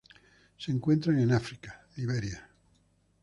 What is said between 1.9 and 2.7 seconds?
Liberia.